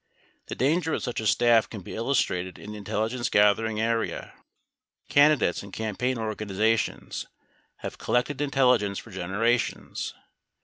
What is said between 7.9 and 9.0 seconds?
collected intelli ence